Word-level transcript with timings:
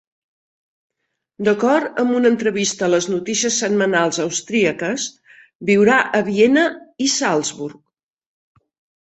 D'acord 1.47 1.99
amb 2.03 2.15
una 2.19 2.31
entrevista 2.35 2.87
a 2.87 2.89
les 2.93 3.07
notícies 3.15 3.59
setmanals 3.65 4.19
austríaques, 4.25 5.07
viurà 5.73 6.01
a 6.07 6.25
Viena 6.33 6.65
i 7.09 7.13
Salzburg. 7.19 7.81